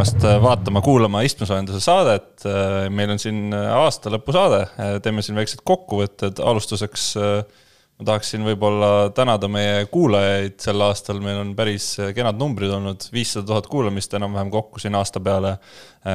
[0.00, 2.44] tulemast äh, vaatama, kuulama istmesoojenduse saadet.
[2.48, 4.62] Äh, meil on siin äh, aasta lõpusaade,
[5.04, 10.56] teeme siin väiksed kokkuvõtted, alustuseks ma tahaksin võib-olla tänada meie kuulajaid.
[10.62, 15.20] Sel aastal, meil on päris kenad numbrid olnud, viissada tuhat kuulamist enam-vähem kokku siin aasta
[15.20, 15.58] peale.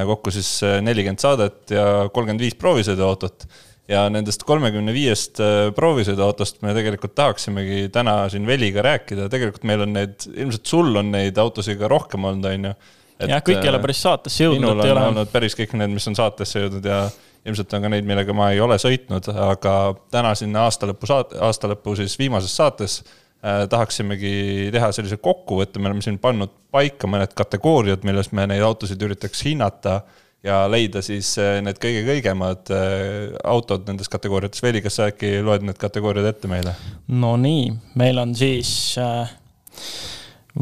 [0.10, 0.50] kokku siis
[0.82, 3.46] nelikümmend saadet ja kolmkümmend viis proovisõiduautot.
[3.86, 5.38] Ja nendest kolmekümne viiest
[5.78, 11.14] proovisõiduautost me tegelikult tahaksimegi täna siin Veliga rääkida, tegelikult meil on neid, ilmselt sul on
[11.14, 12.78] neid autosid ka rohkem olnud, on ju
[13.20, 14.62] jah, kõik ei ole päris saatesse jõudnud.
[14.66, 15.06] minul on ole...
[15.12, 17.06] olnud päris kõik need, mis on saatesse jõudnud ja
[17.46, 19.76] ilmselt on ka neid, millega ma ei ole sõitnud, aga
[20.14, 25.80] täna siin aasta lõpu saate, aasta lõpu siis viimases saates äh, tahaksimegi teha sellise kokkuvõtte,
[25.80, 30.02] me oleme siin pannud paika mõned kategooriad, milles me neid autosid üritaks hinnata
[30.46, 34.66] ja leida siis äh, need kõige kõigemad äh, autod nendes kategooriates.
[34.66, 36.76] Veli, kas sa äkki loed need kategooriad ette meile?
[37.14, 39.26] Nonii, meil on siis äh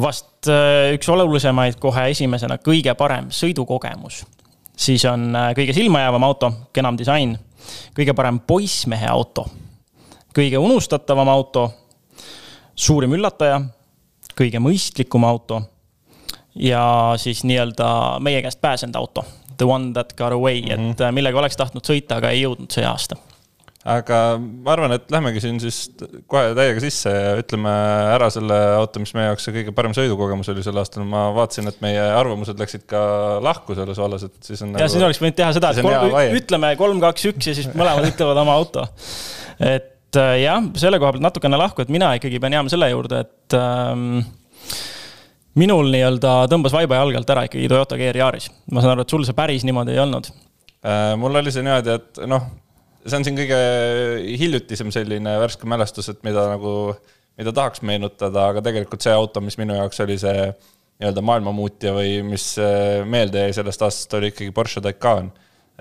[0.01, 4.23] vast äh, üks olulisemaid kohe esimesena, kõige parem sõidukogemus.
[4.77, 7.37] siis on äh, kõige silmajäävam auto, kenam disain,
[7.95, 9.45] kõige parem poissmehe auto,
[10.33, 11.69] kõige unustatavam auto,
[12.75, 13.61] suurim üllataja,
[14.37, 15.61] kõige mõistlikum auto.
[16.55, 19.23] Ja siis nii-öelda meie käest pääsenud auto,
[19.57, 20.61] the one that got away.
[20.61, 20.91] Mm, -hmm.
[20.91, 21.03] et mhm.
[21.03, 23.17] äh, millega oleks tahtnud sõita, aga ei jõudnud see aasta
[23.83, 25.89] aga ma arvan, et lähmegi siin siis
[26.31, 27.71] kohe täiega sisse ja ütleme
[28.13, 31.03] ära selle auto, mis meie jaoks see kõige parem sõidukogemus oli sel aastal.
[31.07, 33.01] ma vaatasin, et meie arvamused läksid ka
[33.43, 34.71] lahku selles vallas, et siis on.
[34.71, 37.67] ja nagu, siis oleks võinud teha seda, et kolm, ütleme kolm, kaks, üks ja siis
[37.75, 38.87] mõlemad ütlevad oma auto.
[39.59, 43.25] et äh, jah, selle koha pealt natukene lahku, et mina ikkagi pean jääma selle juurde,
[43.27, 44.23] et ähm,
[45.59, 48.47] minul nii-öelda tõmbas vaiba jalge alt ära ikkagi Toyota GR Yaris.
[48.71, 51.15] ma saan aru, et sul see päris niimoodi ei olnud äh,.
[51.19, 52.47] mul oli see niimoodi, et noh
[53.05, 53.59] see on siin kõige
[54.39, 56.93] hiljutisem selline värske mälestus, et mida nagu,
[57.39, 60.51] mida tahaks meenutada, aga tegelikult see auto, mis minu jaoks oli see
[61.01, 65.31] nii-öelda maailmamuutja või mis äh, meelde jäi sellest aastast, oli ikkagi Porsche Taycan.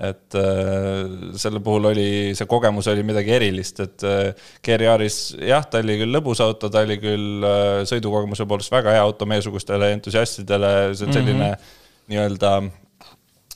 [0.03, 1.03] et äh,
[1.37, 6.17] selle puhul oli, see kogemus oli midagi erilist, et äh, GR-Yaris jah, ta oli küll
[6.17, 7.45] lõbus auto, ta oli küll
[7.87, 11.77] sõidukogemuse poolest väga hea auto meiesugustele entusiastidele, see on selline mm -hmm.
[12.09, 12.55] nii-öelda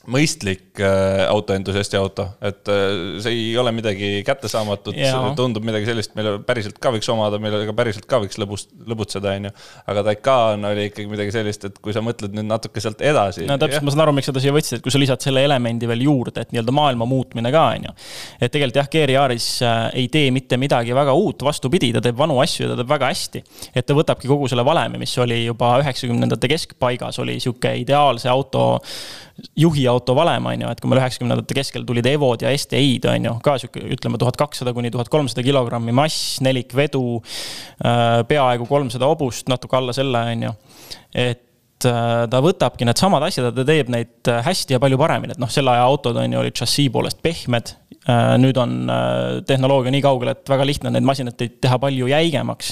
[0.08, 4.96] mõistlik äh, autoentusiasti auto, et äh, see ei ole midagi kättesaamatut,
[5.36, 9.50] tundub midagi sellist, mille päriselt ka võiks omada, millega päriselt ka võiks lõbust, lõbutseda, on
[9.50, 9.52] ju.
[9.92, 13.44] aga Taycan oli ikkagi midagi sellist, et kui sa mõtled nüüd natuke sealt edasi.
[13.50, 15.44] no täpselt, ma saan aru, miks sa ta siia võtsid, et kui sa lisad selle
[15.44, 17.96] elemendi veel juurde, et nii-öelda maailma muutmine ka, on ju.
[18.40, 22.16] et tegelikult jah, Gear Yaris äh, ei tee mitte midagi väga uut, vastupidi, ta teeb
[22.20, 23.44] vanu asju ja ta teeb väga hästi.
[23.76, 28.68] et ta võtabki kogu selle valemi, mis oli juba üheksakümnendate keskpaigas, oli sihuke ideaalse auto
[29.58, 33.34] juhiauto valem, on ju, et kui meil üheksakümnendate keskel tulid Evod ja STI-d, on ju,
[33.46, 37.04] ka sihuke, ütleme, tuhat kakssada kuni tuhat kolmsada kilogrammi mass, nelikvedu,
[37.86, 40.56] äh, peaaegu kolmsada hobust, natuke alla selle, on ju.
[41.18, 41.47] et
[41.84, 45.52] ta võtabki needsamad asjad ja ta teeb neid äh, hästi ja palju paremini, et noh,
[45.52, 47.76] selle aja autod on ju olid šassii poolest pehmed
[48.08, 52.08] Äh, nüüd on äh, tehnoloogia nii kaugel, et väga lihtne on neid masinaid teha palju
[52.08, 52.70] jäigemaks.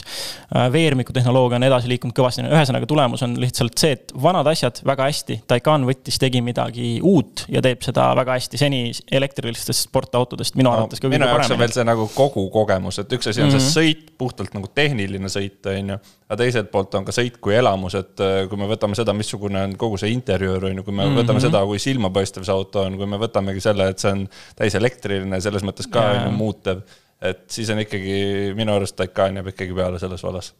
[0.48, 4.80] Äh, veermiku tehnoloogia on edasi liikunud kõvasti, ühesõnaga tulemus on lihtsalt see, et vanad asjad
[4.88, 8.80] väga hästi, Taycan võttis, tegi midagi uut ja teeb seda väga hästi seni
[9.12, 13.20] elektrilistest sportautodest minu no, arvates ka minu jaoks on veel see nagu kogu kogemus, et
[13.20, 13.68] üks asi on mm -hmm.
[13.68, 14.00] see mhm.
[14.00, 16.00] sõit, puhtalt nagu tehniline sõit, on ju.
[16.30, 19.78] aga teiselt poolt on ka sõit kui elamus, et kui me võtame seda, missugune on
[19.78, 21.22] kogu see interjöör, on ju, kui me mm -hmm.
[21.22, 24.76] võtame seda, kui silmapaistev see auto on, kui me võtamegi selle, et see on täis
[24.76, 26.86] elektriline selline selles mõttes ka on ju muutev.
[27.22, 30.54] et siis on ikkagi minu arust Taycan jääb ikkagi peale selles vallas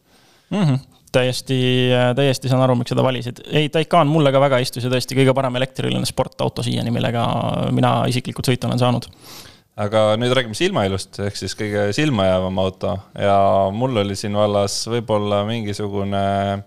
[0.50, 0.64] mm.
[0.64, 0.80] -hmm
[1.16, 3.38] täiesti, täiesti saan aru, miks seda valisid.
[3.48, 7.24] ei, Taycan mulle ka väga istus ja tõesti kõige parem elektriline sportauto siiani, millega
[7.72, 9.08] mina isiklikult sõita olen saanud.
[9.78, 13.38] aga nüüd räägime silmailust, ehk siis kõige silmajäävam auto ja
[13.72, 16.66] mul oli siin vallas võib-olla mingisugune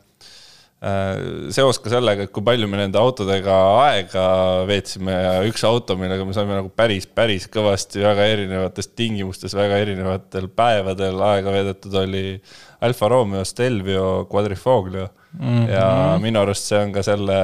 [0.79, 3.55] seos ka sellega, et kui palju me nende autodega
[3.89, 4.27] aega
[4.69, 9.81] veetsime ja üks auto, millega me saime nagu päris, päris kõvasti väga erinevates tingimustes, väga
[9.83, 12.23] erinevatel päevadel aega veedetud, oli
[12.87, 15.49] Alfa Romeo Stelvio Quadrifoglio mm.
[15.49, 15.71] -hmm.
[15.73, 15.89] ja
[16.23, 17.41] minu arust see on ka selle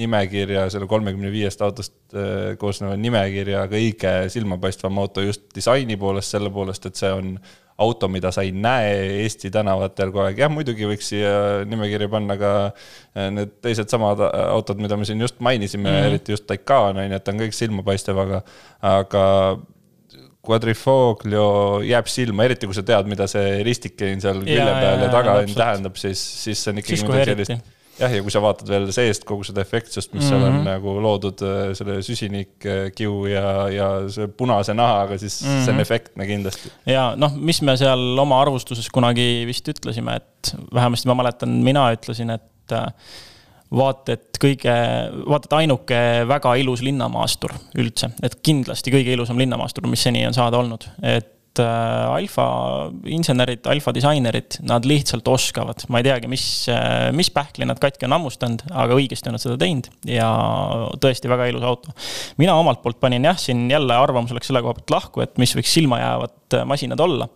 [0.00, 6.52] nimekirja, selle kolmekümne viiest autost äh, koosneva nimekirja kõige silmapaistvam auto just disaini poolest, selle
[6.54, 7.34] poolest, et see on
[7.80, 8.92] auto, mida sa ei näe
[9.22, 11.32] Eesti tänavatel kogu aeg, jah, muidugi võiks siia
[11.68, 16.12] nimekirja panna ka äh, need teised samad autod, mida me siin just mainisime mm, -hmm.
[16.12, 18.42] eriti just Taycan on ju, et ta on kõik silmapaistev, aga,
[18.94, 19.24] aga
[20.46, 25.36] Quadrifoglio jääb silma, eriti kui sa tead, mida see ristike seal külje peal ja taga
[25.44, 29.24] tähendab, siis, siis see on ikkagi midagi sellist jah, ja kui sa vaatad veel seest
[29.28, 30.30] kogu seda efektsust, mis mm -hmm.
[30.30, 30.68] seal on mhm.
[30.68, 35.64] nagu loodud äh, selle süsinikkiu ja, ja see punase nahaga, siis mm -hmm.
[35.64, 35.80] see on mhm.
[35.80, 36.72] efektne kindlasti.
[36.86, 41.90] ja noh, mis me seal oma arvustuses kunagi vist ütlesime, et vähemasti ma mäletan, mina
[41.92, 42.86] ütlesin, et äh,
[43.70, 44.76] vaata et kõige,
[45.28, 45.98] vaata et ainuke
[46.28, 51.36] väga ilus linnamaastur üldse, et kindlasti kõige ilusam linnamaastur, mis seni on saada olnud, et
[51.50, 52.44] et äh, alfa
[53.10, 58.06] insenerid, alfa disainerid, nad lihtsalt oskavad, ma ei teagi, mis, äh, mis pähkli nad katki
[58.06, 60.28] on hammustanud, aga õigesti on nad seda teinud ja
[61.02, 61.94] tõesti väga ilus auto.
[62.38, 65.54] mina omalt poolt panin jah, siin jälle arvamus läks selle koha pealt lahku, et mis
[65.58, 67.28] võiks silmajäävad äh, masinad olla.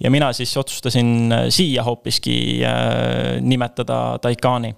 [0.00, 2.62] ja mina siis otsustasin siia hoopiski
[3.42, 4.74] nimetada Taycani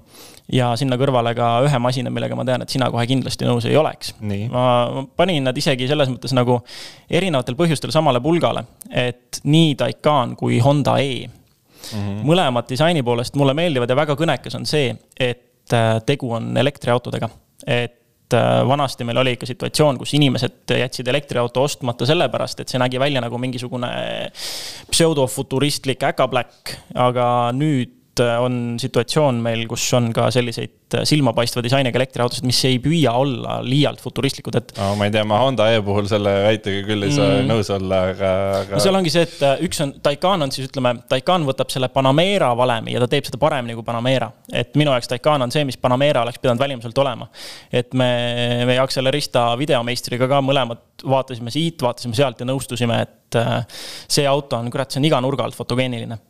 [0.52, 3.76] ja sinna kõrvale ka ühe masina, millega ma tean, et sina kohe kindlasti nõus ei
[3.78, 4.14] oleks.
[4.52, 6.60] ma panin nad isegi selles mõttes nagu
[7.10, 11.98] erinevatel põhjustel samale pulgale, et nii Taycan kui Honda E mm.
[11.98, 12.20] -hmm.
[12.28, 17.28] mõlemad disaini poolest mulle meeldivad ja väga kõnekas on see, et äh, tegu on elektriautodega.
[17.66, 22.78] et äh, vanasti meil oli ikka situatsioon, kus inimesed jätsid elektriauto ostmata sellepärast, et see
[22.78, 23.88] nägi välja nagu mingisugune
[24.90, 32.44] pseudofuturistlik äkapläkk, aga nüüd on situatsioon meil, kus on ka selliseid äh, silmapaistva disainiga elektriautosid,
[32.48, 34.90] mis ei püüa olla liialt futuristlikud, et no,.
[34.98, 37.48] ma ei tea, ma Honda E puhul selle väitega küll ei saa mm.
[37.48, 38.76] nõus olla, aga, aga.
[38.76, 41.88] no seal ongi see, et äh, üks on, Taycan on siis ütleme, Taycan võtab selle
[41.94, 44.28] Panamera valemi ja ta teeb seda paremini kui Panamera.
[44.52, 47.30] et minu jaoks Taycan on see, mis Panamera oleks pidanud välimuselt olema.
[47.72, 48.10] et me,
[48.68, 53.40] meie Accelerista videomeistriga ka mõlemad vaatasime siit, vaatasime sealt ja nõustusime, et
[54.12, 56.20] see auto on, kurat, see on iga nurga alt fotogeeniline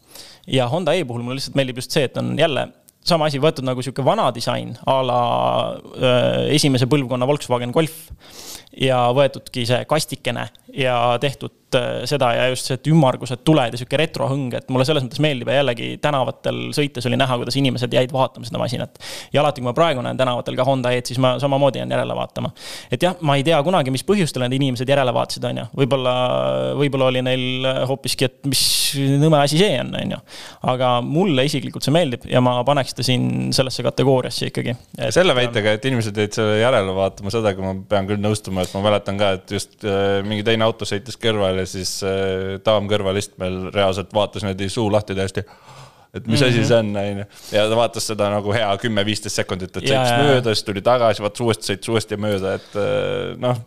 [0.47, 2.69] ja Honda E puhul mulle lihtsalt meeldib just see, et on jälle
[3.07, 5.23] sama asi võetud nagu sihuke vana disain a la
[6.55, 8.11] esimese põlvkonna Volkswagen Golf.
[8.73, 11.53] ja võetudki see kastikene ja tehtud
[12.09, 15.51] seda ja just see, et ümmargused tuled ja sihuke retrohõng, et mulle selles mõttes meeldib
[15.51, 19.01] ja jällegi tänavatel sõites oli näha, kuidas inimesed jäid vaatama seda masinat.
[19.33, 22.17] ja alati, kui ma praegu näen tänavatel ka Honda E-d, siis ma samamoodi jään järele
[22.17, 22.53] vaatama.
[22.93, 26.15] et jah, ma ei tea kunagi, mis põhjustel need inimesed järele vaatasid, on ju, võib-olla,
[26.79, 28.63] võib-olla oli neil hoopiski, et mis
[29.23, 30.21] nõme asi see on, on ju.
[30.73, 34.77] aga mulle isiklikult see meeldib ja ma paneks ta siin sellesse kategooriasse ikkagi.
[35.15, 38.85] selle väitega, et inimesed jäid selle järele vaatama, sedagi ma pean küll nõustuma, et ma
[38.89, 43.69] mäletan ka, et just äh, mingi teine auto sõitis kõrval ja siis äh, daam kõrvalistmel
[43.75, 45.47] reaalselt vaatas niimoodi suu lahti täiesti
[46.13, 46.49] et mis mm -hmm.
[46.49, 46.69] asi mhm.
[46.69, 47.25] see on, on ju.
[47.57, 51.41] ja ta vaatas seda nagu hea kümme-viisteist sekundit, et sõitis mööda, siis tuli tagasi, vaatas
[51.41, 53.63] uuesti, sõitis uuesti mööda, et äh, noh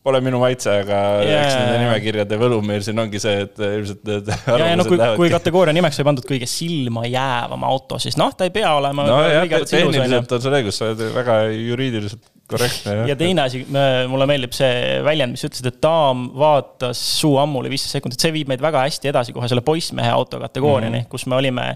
[0.00, 1.42] Pole minu maitse, aga yeah.
[1.44, 5.28] eks nende nimekirjade võlu meil siin ongi see, et ilmselt need ja no kui, kui
[5.28, 9.04] kategooria nimeks sai pandud kõige silmajäävam auto, siis noh, ta ei pea olema.
[9.04, 12.96] nojah, tehniliselt on sul õigus, sa oled väga juriidiliselt korrektne.
[13.10, 13.62] ja teine asi,
[14.10, 18.50] mulle meeldib see väljend, mis ütlesid, et daam vaatas suu ammuli viisteist sekundit, see viib
[18.50, 21.12] meid väga hästi edasi kohe selle poissmehe auto kategooriani mm, -hmm.
[21.12, 21.70] kus me olime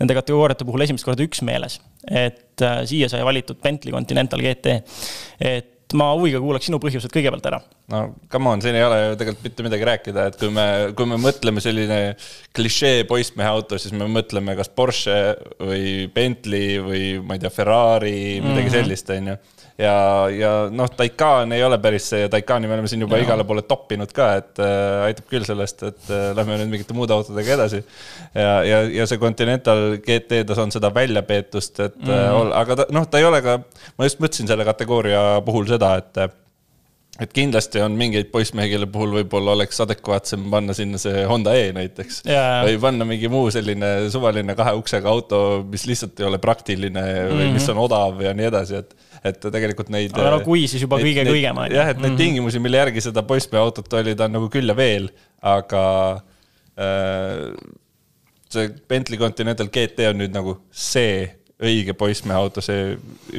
[0.00, 1.80] nende kategooriate puhul esimest korda üksmeeles.
[2.10, 4.78] et äh, siia sai valitud Bentley Continental GT.
[5.40, 7.60] et ma huviga kuulaks sinu põhjused kõigepealt ära.
[7.92, 8.02] no
[8.32, 10.66] come on, siin ei ole ju tegelikult mitte midagi rääkida, et kui me,
[10.98, 12.00] kui me mõtleme selline
[12.56, 15.18] klišee poissmehe auto, siis me mõtleme kas Porsche
[15.60, 18.76] või Bentley või ma ei tea, Ferrari, midagi mm -hmm.
[18.76, 19.38] sellist, on ju
[19.78, 19.94] ja,
[20.34, 23.26] ja noh, Taycan ei ole päris see ja Taycani me oleme siin juba ja.
[23.26, 27.14] igale poole toppinud ka, et äh, aitab küll sellest, et äh, lähme nüüd mingite muude
[27.14, 27.82] autodega edasi.
[28.34, 32.52] ja, ja, ja see Continental GT, ta on seda väljapeetust, et mm -hmm.
[32.58, 33.58] aga ta noh, ta ei ole ka,
[33.98, 36.38] ma just mõtlesin selle kategooria puhul seda, et
[37.18, 41.72] et kindlasti on mingeid poissmehi, kelle puhul võib-olla oleks adekvaatsem panna sinna see Honda E
[41.74, 42.60] näiteks yeah..
[42.66, 47.32] või panna mingi muu selline suvaline kahe uksega auto, mis lihtsalt ei ole praktiline või
[47.32, 47.56] mm -hmm.
[47.58, 48.94] mis on odav ja nii edasi, et,
[49.32, 50.14] et tegelikult neid.
[50.14, 51.80] aga no kui, siis juba kõige kõigem on ju.
[51.80, 52.22] jah, et neid mm -hmm.
[52.22, 55.10] tingimusi, mille järgi seda poissmehe autot oli, ta on nagu küll ja veel,
[55.42, 55.84] aga
[56.78, 57.50] äh,
[58.48, 61.26] see Bentley Continental GT on nüüd nagu see
[61.58, 62.92] õige poissmehe auto, see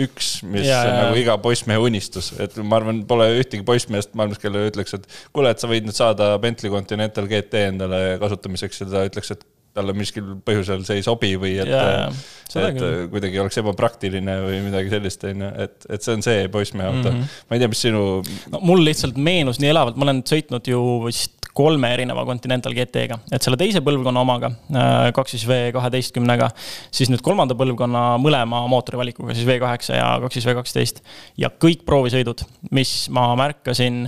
[0.05, 0.95] üks, mis ja, on ja.
[1.05, 5.53] nagu iga poissmehe unistus, et ma arvan, pole ühtegi poissmeest maailmas, kellele ütleks, et kuule,
[5.53, 9.47] et sa võid nüüd saada Bentley Continental GT endale kasutamiseks ja ta ütleks, et
[9.79, 12.79] talle miskil põhjusel see ei sobi või et, et
[13.13, 17.11] kuidagi oleks ebapraktiline või midagi sellist, on ju, et, et see on see poissmehe auto
[17.11, 17.19] mm.
[17.19, 17.43] -hmm.
[17.47, 18.61] ma ei tea, mis sinu no,.
[18.65, 23.45] mul lihtsalt meenus nii elavalt, ma olen sõitnud ju vist kolme erineva Continental GT-ga, et
[23.45, 26.51] selle teise põlvkonna omaga, äh, kaks siis V kaheteistkümnega,
[26.91, 31.03] siis nüüd kolmanda põlvkonna mõlema mootorivalikuga, siis V kaheksa ja kaks siis V kaksteist.
[31.37, 34.07] ja kõik proovisõidud, mis ma märkasin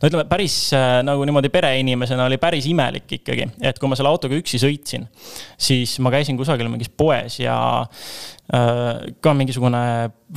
[0.00, 4.12] no ütleme, päris äh, nagu niimoodi pereinimesena oli päris imelik ikkagi, et kui ma selle
[4.12, 5.06] autoga üksi sõitsin,
[5.58, 8.90] siis ma käisin kusagil mingis poes ja äh,
[9.24, 9.84] ka mingisugune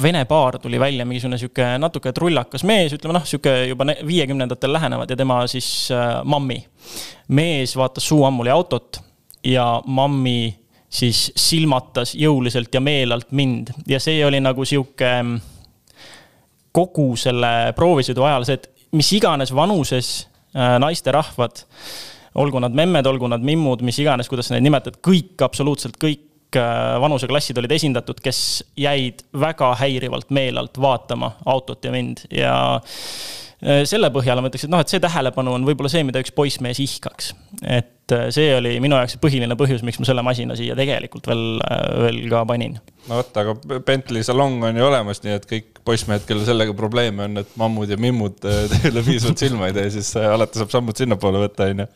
[0.02, 5.12] vene paar tuli välja, mingisugune sihuke natuke trullakas mees, ütleme noh, sihuke juba viiekümnendatel lähenevad
[5.12, 6.64] ja tema siis äh, mammi.
[7.28, 9.02] mees vaatas suu ammuli autot
[9.44, 10.56] ja mammi
[10.90, 15.12] siis silmatas jõuliselt ja meelelt mind ja see oli nagu sihuke
[16.78, 21.64] kogu selle proovisõidu ajal see, et mis iganes vanuses äh, naisterahvad,
[22.38, 26.24] olgu nad memmed, olgu nad mimmud, mis iganes, kuidas neid nimetad, kõik, absoluutselt kõik
[27.02, 28.38] vanuseklassid olid esindatud, kes
[28.80, 32.24] jäid väga häirivalt meelelt vaatama autot ja mind.
[32.32, 32.54] Ja
[33.58, 36.78] selle põhjal ma ütleks, et noh, et see tähelepanu on võib-olla see, mida üks poissmees
[36.84, 37.32] ihkaks.
[37.66, 41.44] et see oli minu jaoks põhiline põhjus, miks ma selle masina siia tegelikult veel,
[42.06, 42.78] veel ka panin.
[43.08, 47.26] no vot, aga Bentley salong on ju olemas, nii et kõik poissmehed, kellel sellega probleeme
[47.26, 51.48] on, et mammud ja mimmud teile piisavalt silma ei tee, siis alati saab sammud sinnapoole
[51.48, 51.92] võtta, on ju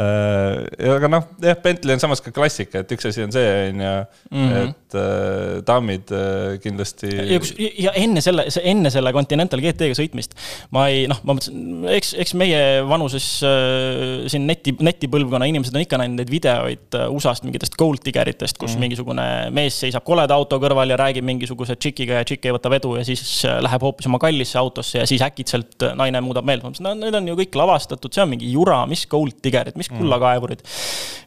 [0.00, 3.48] Äh, ja aga noh, jah, Bentley on samas ka klassika, et üks asi on see,
[3.68, 3.90] on ju,
[4.32, 4.70] mhm.
[4.92, 7.08] Et äh, daamid äh, kindlasti.
[7.08, 7.40] ja,
[7.86, 10.36] ja enne selle, enne selle Continental GT-ga sõitmist
[10.74, 15.84] ma ei, noh, ma mõtlesin, eks, eks meie vanuses äh, siin neti, netipõlvkonna inimesed on
[15.84, 20.34] ikka näinud neid videoid äh, USA-st mingitest gold diggeritest, kus mm mingisugune mees seisab koleda
[20.34, 23.84] auto kõrval ja räägib mingisuguse tšikiga ja tšikk ei võta vedu ja siis äh, läheb
[23.84, 26.64] hoopis oma kallisse autosse ja siis äkitselt naine muudab meelt.
[26.64, 29.78] ma mõtlesin, no need on ju kõik lavastatud, see on mingi jura, mis gold diggerid
[29.78, 30.64] mis kullakaevurid.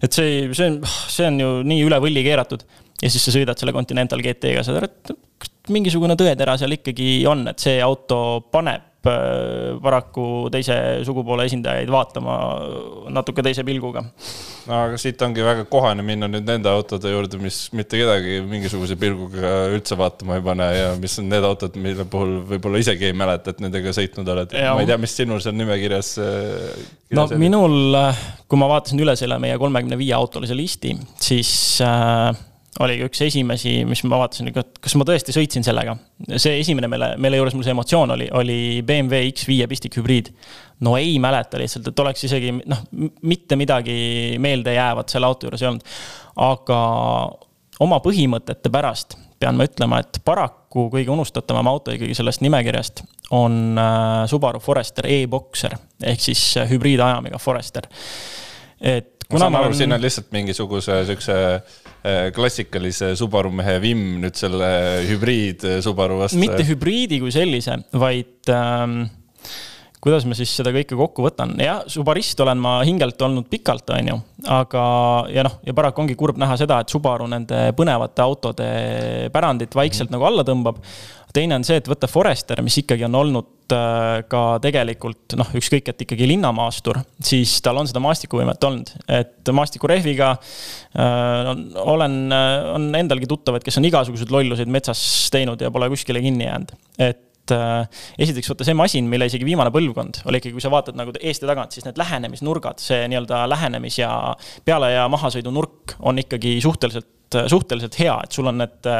[0.03, 2.67] et see, see on, see on ju nii üle võlli keeratud
[3.01, 7.47] ja siis sa sõidad selle Continental GT-ga, saad aru, et mingisugune tõetera seal ikkagi on,
[7.51, 8.19] et see auto
[8.53, 10.75] paneb Äh, paraku teise
[11.05, 12.35] sugupoole esindajaid vaatama
[13.13, 14.01] natuke teise pilguga.
[14.65, 18.97] no aga siit ongi väga kohane minna nüüd nende autode juurde, mis mitte kedagi mingisuguse
[18.97, 23.17] pilguga üldse vaatama ei pane ja mis on need autod, mille puhul võib-olla isegi ei
[23.17, 24.57] mäleta, et nendega sõitnud oled.
[24.57, 26.11] ma ei tea, mis sinul seal nimekirjas.
[26.25, 27.41] Äh, no oli?
[27.45, 27.77] minul,
[28.49, 31.53] kui ma vaatasin üle selle meie kolmekümne viie autolise listi, siis
[31.85, 32.31] äh,
[32.83, 35.95] oligi üks esimesi, mis ma vaatasin, et kas ma tõesti sõitsin sellega.
[36.35, 40.31] see esimene, mille, mille juures mul see emotsioon oli, oli BMW X5 pistikhübriid.
[40.83, 42.83] no ei mäleta lihtsalt, et oleks isegi noh,
[43.23, 45.95] mitte midagi meeldejäävat selle auto juures ei olnud.
[46.47, 46.79] aga
[47.85, 53.03] oma põhimõtete pärast pean ma ütlema, et paraku kõige unustatavam auto ikkagi sellest nimekirjast
[53.35, 57.87] on äh, Subaru Forester e-Boxer ehk siis äh, hübriidajamiga Forester.
[58.81, 61.83] et ma saan aru, siin on lihtsalt mingisuguse siukse äh,
[62.35, 64.67] klassikalise Subaru mehe vimm nüüd selle
[65.09, 66.39] hübriid äh, Subaru vastu.
[66.41, 69.05] mitte hübriidi kui sellise, vaid ähm,
[70.05, 74.11] kuidas ma siis seda kõike kokku võtan, jah, Subarist olen ma hingelt olnud pikalt, on
[74.11, 74.17] ju,
[74.53, 74.85] aga,
[75.33, 78.69] ja noh, ja paraku ongi kurb näha seda, et Subaru nende põnevate autode
[79.33, 80.19] pärandit vaikselt mm -hmm.
[80.19, 80.83] nagu alla tõmbab
[81.35, 85.91] teine on see, et võtta Forester, mis ikkagi on olnud äh, ka tegelikult noh, ükskõik,
[85.91, 91.51] et ikkagi linnamaastur, siis tal on seda maastikuvõimet olnud, et maastikurehviga äh,
[91.83, 95.01] olen, äh, on endalgi tuttavad, kes on igasuguseid lolluseid metsas
[95.33, 99.73] teinud ja pole kuskile kinni jäänud, et äh, esiteks vaata see masin, mille isegi viimane
[99.75, 103.43] põlvkond oli ikkagi, kui sa vaatad nagu eest ja tagant, siis need lähenemisnurgad, see nii-öelda
[103.51, 104.13] lähenemis ja
[104.67, 107.11] peale ja mahasõidunurk on ikkagi suhteliselt,
[107.51, 108.95] suhteliselt hea, et sul on need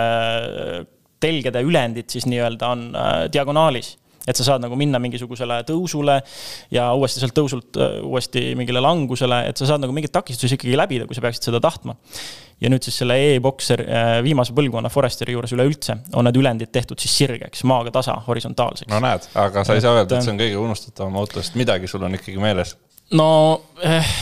[1.23, 3.95] telgede ülendid siis nii-öelda on äh, diagonaalis
[4.25, 6.17] et sa saad nagu minna mingisugusele tõusule
[6.73, 10.77] ja uuesti sealt tõusult äh, uuesti mingile langusele, et sa saad nagu mingeid takistusi ikkagi
[10.77, 11.95] läbida, kui sa peaksid seda tahtma.
[12.61, 17.01] ja nüüd siis selle e-Boxer äh, viimase põlvkonna Foresteri juures üleüldse on need ülendid tehtud
[17.03, 18.89] siis sirgeks, maaga tasa, horisontaalseks.
[18.91, 21.91] no näed, aga sa ei saa öelda, et see on kõige unustatavam auto, sest midagi
[21.91, 22.75] sul on ikkagi meeles.
[23.13, 23.27] no
[23.83, 24.15] eh,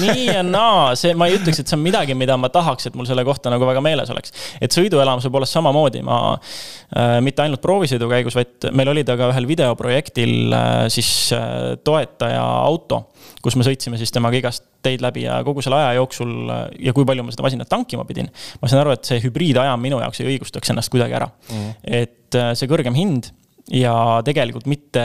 [0.00, 2.96] nii ja naa, see, ma ei ütleks, et see on midagi, mida ma tahaks, et
[2.98, 4.34] mul selle kohta nagu väga meeles oleks.
[4.60, 9.30] et sõiduelamuse poolest samamoodi, ma äh, mitte ainult proovisõidu käigus, vaid meil oli ta ka
[9.32, 13.06] ühel videoprojektil äh, siis äh, toetaja auto,
[13.42, 16.94] kus me sõitsime siis temaga igast teid läbi ja kogu selle aja jooksul äh, ja
[16.96, 18.30] kui palju ma seda masinat tankima pidin.
[18.62, 21.58] ma sain aru, et see hübriidajam minu jaoks ei õigustaks ennast kuidagi ära mm.
[21.58, 21.74] -hmm.
[22.02, 23.32] et äh, see kõrgem hind
[23.74, 23.94] ja
[24.24, 25.04] tegelikult mitte,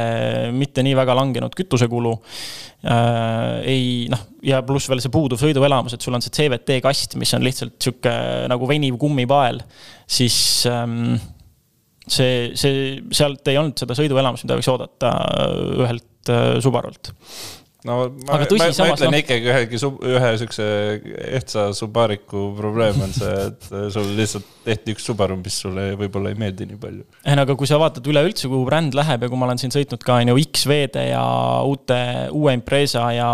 [0.55, 2.13] mitte nii väga langenud kütusekulu
[2.87, 3.59] äh,.
[3.67, 7.33] ei noh, ja pluss veel see puuduv sõiduelamus, et sul on see CVT kast, mis
[7.35, 8.13] on lihtsalt sihuke
[8.51, 9.59] nagu veniv kummipael,
[10.07, 10.37] siis
[10.71, 11.17] ähm,
[12.07, 15.13] see, see, sealt ei olnud seda sõiduelamust, mida võiks oodata
[15.83, 17.13] ühelt äh, Subarult
[17.87, 19.19] no ma, ma, ma, ütlen no...
[19.19, 19.79] ikkagi ühegi
[20.13, 20.67] ühe siukse
[21.39, 26.39] ehtsa Subariku probleem on see, et sul lihtsalt tehti üks Subaru, mis sulle võib-olla ei
[26.39, 27.05] meeldi nii palju.
[27.27, 29.73] ei no aga kui sa vaatad üleüldse, kuhu bränd läheb ja kui ma olen siin
[29.75, 31.23] sõitnud ka on ju X-V-de ja
[31.67, 31.99] uute,
[32.35, 33.31] uue Impreza ja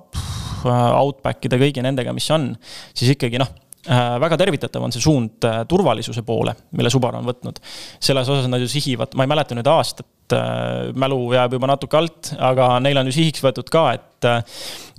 [0.00, 0.34] pff,
[0.66, 2.50] Outbackide kõigi nendega, mis on,
[2.96, 3.52] siis ikkagi noh
[3.86, 7.60] väga tervitatav on see suund äh, turvalisuse poole, mille Subaru on võtnud.
[8.00, 11.98] selles osas nad ju sihivad, ma ei mäleta nüüd aastat, äh, mälu jääb juba natuke
[11.98, 14.02] alt, aga neil on ju sihiks võetud ka, et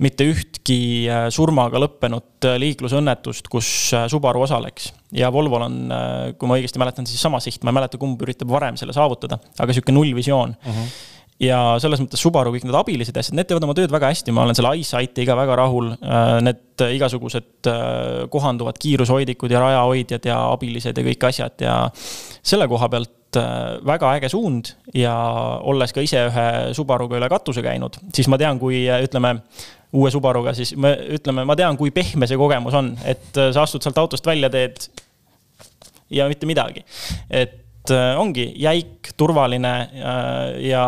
[0.00, 0.78] mitte ühtki
[1.34, 3.68] surmaga lõppenud liiklusõnnetust, kus
[4.08, 4.92] Subaru osaleks.
[5.12, 5.76] ja Volvol on,
[6.38, 9.40] kui ma õigesti mäletan, siis sama siht, ma ei mäleta, kumb üritab varem selle saavutada,
[9.58, 10.72] aga sihuke nullvisioon uh.
[10.72, 10.82] Mhm.
[10.82, 14.34] -huh ja selles mõttes Subaru kõik need abilised asjad, need teevad oma tööd väga hästi,
[14.34, 15.92] ma olen selle iSight'iga väga rahul.
[15.98, 22.68] Äh, need igasugused äh, kohanduvad kiirushoidikud ja rajahoidjad ja abilised ja kõik asjad ja selle
[22.70, 25.14] koha pealt äh, väga äge suund ja
[25.62, 29.38] olles ka ise ühe Subaruga üle katuse käinud, siis ma tean, kui ütleme
[29.92, 33.64] uue Subaruga, siis me ütleme, ma tean, kui pehme see kogemus on, et äh, sa
[33.64, 34.90] astud sealt autost välja, teed
[36.12, 36.84] ja mitte midagi.
[37.30, 37.56] et
[37.94, 39.74] äh, ongi jäik, turvaline
[40.62, 40.82] ja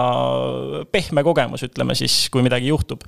[0.93, 3.03] pehme kogemus, ütleme siis, kui midagi juhtub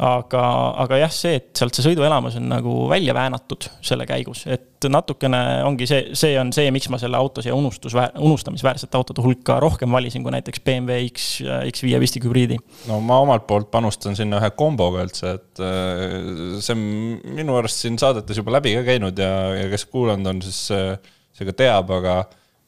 [0.00, 0.42] aga,
[0.80, 5.40] aga jah, see, et sealt see sõiduelamus on nagu välja väänatud selle käigus, et natukene
[5.68, 9.92] ongi see, see on see, miks ma selle auto siia unustus, unustamisväärsete autode hulka rohkem
[9.92, 12.56] valisin kui näiteks BMW X, X5 pistikhübriidi.
[12.88, 16.84] no ma omalt poolt panustan sinna ühe komboga üldse, et äh, see on
[17.36, 21.48] minu arust siin saadetes juba läbi ka käinud ja, ja kes kuulanud on, siis see
[21.48, 22.22] ka teab, aga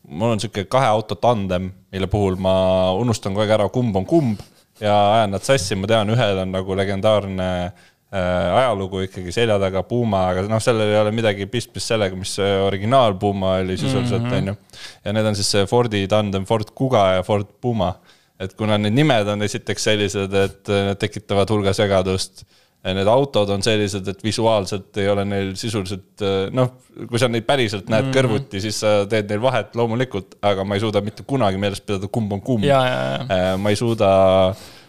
[0.09, 2.54] mul on sihuke kahe auto tandem, mille puhul ma
[2.99, 4.42] unustan kogu aeg ära, kumb on kumb
[4.82, 9.85] ja ajan nad sassi, ma tean, ühel on nagu legendaarne äh, ajalugu ikkagi selja taga,
[9.87, 14.40] Puma, aga noh, sellel ei ole midagi pistmist sellega, mis originaal Puma oli sisuliselt, mhm.
[14.40, 14.56] on ju.
[15.04, 17.94] ja need on siis Fordi tandem Ford Kuga ja Ford Puma.
[18.42, 22.42] et kuna need nimed on esiteks sellised, et need tekitavad hulga segadust
[22.83, 26.73] need autod on sellised, et visuaalselt ei ole neil sisuliselt noh,
[27.07, 28.17] kui sa neid päriselt näed mm -hmm.
[28.17, 32.11] kõrvuti, siis sa teed neil vahet loomulikult, aga ma ei suuda mitte kunagi meeles pidada,
[32.11, 32.65] kumb on kumb.
[32.67, 34.09] Äh, ma ei suuda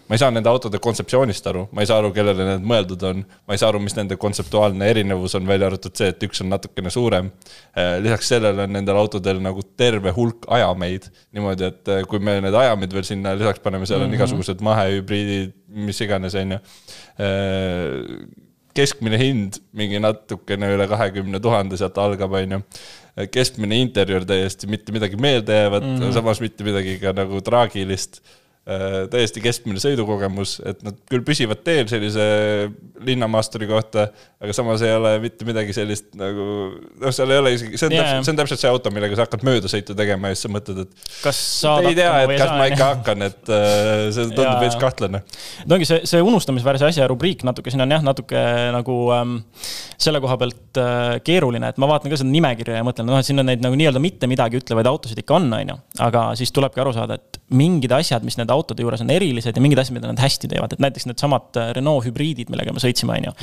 [0.08, 3.24] ma ei saa nende autode kontseptsioonist aru, ma ei saa aru, kellele need mõeldud on.
[3.48, 6.52] ma ei saa aru, mis nende kontseptuaalne erinevus on, välja arvatud see, et üks on
[6.52, 7.32] natukene suurem.
[7.72, 11.10] Äh, lisaks sellele on nendel autodel nagu terve hulk ajameid.
[11.32, 14.22] niimoodi, et äh, kui me need ajamid veel sinna lisaks paneme, seal on mm -hmm.
[14.22, 15.56] igasugused mahehübriidid,
[15.88, 16.60] mis iganes, on ju.
[17.20, 18.02] Äh,
[18.74, 22.62] keskmine hind mingi natukene üle kahekümne tuhande sealt algab, on ju
[23.32, 26.14] keskmine interjöör täiesti mitte midagi meeldejäävat mm, -hmm.
[26.14, 28.22] samas mitte midagi ka nagu traagilist
[28.64, 32.24] täiesti keskmine sõidukogemus, et nad küll püsivad teel sellise
[33.04, 34.06] linnamaasturi kohta,
[34.40, 36.46] aga samas ei ole mitte midagi sellist nagu,
[37.02, 38.08] noh, seal ei ole isegi, see on yeah.
[38.08, 40.80] täpselt, see on täpselt see auto, millega sa hakkad möödasõitu tegema ja siis sa mõtled,
[40.86, 41.42] et kas
[41.90, 45.24] ei tea, et kas ma ikka hakkan, et uh, see tundub veits kahtlane.
[45.68, 48.46] no ongi see, see unustamisväärse asja rubriik natuke, siin on jah, natuke
[48.78, 49.38] nagu ähm,
[50.00, 53.28] selle koha pealt äh, keeruline, et ma vaatan ka seda nimekirja ja mõtlen, noh, et
[53.28, 55.80] siin on neid nagu nii-öelda mitte midagi ütlevaid autosid ikka on, on ju.
[56.08, 59.64] aga siis tulebki aru saada, et mingid asjad, mis nende autode juures on erilised ja
[59.64, 63.18] mingid asjad, mida nad hästi teevad, et näiteks needsamad äh, Renault hübriidid, millega me sõitsime,
[63.20, 63.36] on ju.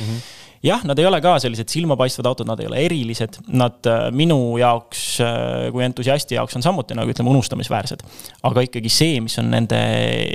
[0.61, 4.37] Jah, nad ei ole ka sellised silmapaistvad autod, nad ei ole erilised, nad äh, minu
[4.61, 8.03] jaoks äh, kui entusiasti jaoks on samuti nagu ütleme, unustamisväärsed.
[8.45, 9.79] aga ikkagi see, mis on nende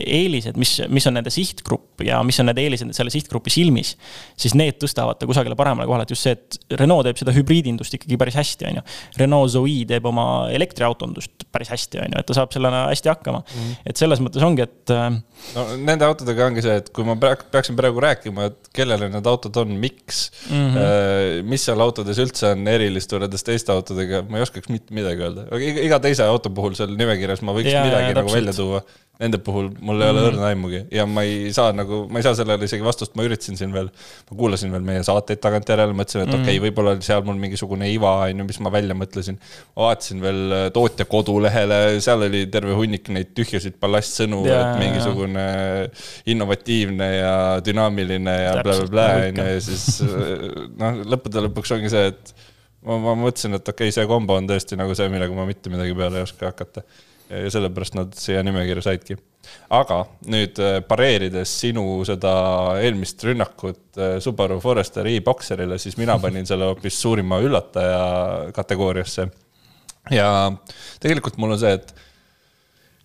[0.02, 3.92] eelised, mis, mis on nende sihtgrupp ja mis on need eelised selle sihtgrupi silmis,
[4.34, 7.94] siis need tõstavad ta kusagile paremale kohale, et just see, et Renault teeb seda hübriidindust
[7.94, 8.84] ikkagi päris hästi, on ju.
[9.22, 13.44] Renault Zoe teeb oma elektriautondust päris hästi, on ju, et ta saab sellega hästi hakkama
[13.44, 13.62] mm.
[13.62, 13.78] -hmm.
[13.86, 14.90] et selles mõttes ongi, et.
[14.90, 15.22] Äh,
[15.54, 19.62] no nende autodega ongi see, et kui ma peaksin praegu rääkima, et kellele need autod
[19.62, 20.15] on, miks
[20.50, 21.48] mm, -hmm.
[21.50, 25.48] mis seal autodes üldse on erilist võrreldes teiste autodega, ma ei oskaks mitte midagi öelda,
[25.50, 28.84] aga iga teise auto puhul seal nimekirjas ma võiks ja, midagi ja, nagu välja tuua
[29.16, 30.26] Nende puhul mul ei ole mm.
[30.28, 33.56] õrna aimugi ja ma ei saa nagu, ma ei saa sellele isegi vastust, ma üritasin
[33.56, 33.86] siin veel,
[34.28, 36.42] ma kuulasin veel meie saateid tagantjärele, mõtlesin, et mm.
[36.42, 39.38] okei okay,, võib-olla oli seal mul mingisugune iva, on ju, mis ma välja mõtlesin.
[39.80, 45.46] vaatasin veel äh, tootja kodulehele, seal oli terve hunnik neid tühjasid ballastsõnu et mingisugune
[46.28, 47.32] innovatiivne ja
[47.64, 50.05] dünaamiline ja blablabla, on ju, ja siis äh,
[50.80, 52.32] noh, lõppude lõpuks ongi see, et
[52.86, 55.72] ma, ma mõtlesin, et okei okay,, see kombo on tõesti nagu see, millega ma mitte
[55.72, 56.84] midagi peale ei oska hakata
[57.30, 59.16] ja sellepärast nad siia nimekirja saidki.
[59.70, 62.32] aga nüüd äh, pareerides sinu seda
[62.82, 69.28] eelmist rünnakut äh, Subaru Forester e-Boxerile, siis mina panin selle hoopis suurima üllataja kategooriasse.
[70.10, 70.28] ja
[71.02, 71.94] tegelikult mul on see, et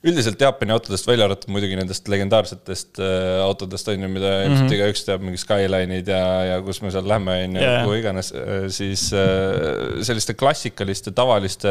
[0.01, 4.49] üldiselt Jaapani autodest välja arvatud muidugi nendest legendaarsetest äh, autodest on ju, mida mm -hmm.
[4.49, 8.31] ilmselt igaüks teab, mingi Skyline'id ja, ja kus me seal lähme, on ju, kuhu iganes
[8.33, 11.69] äh,, siis äh, selliste klassikaliste, tavaliste